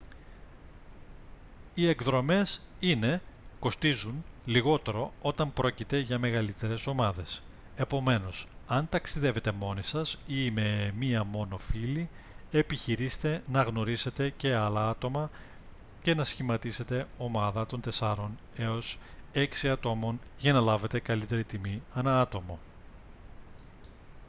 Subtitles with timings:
[1.73, 3.21] οι εκδρομές είναι
[3.59, 7.41] κοστίζουν λιγότερο όταν πρόκειται για μεγαλύτερες ομάδες
[7.75, 12.09] επομένως αν ταξιδεύετε μόνοι σας ή με μία μόνο φίλη
[12.51, 15.29] επιχειρήστε να γνωρίσετε και άλλα άτομα
[16.01, 18.99] και να σχηματίσετε ομάδα των τεσσάρων έως
[19.31, 22.59] έξι ατόμων για να λάβετε καλύτερη τιμή ανά άτομο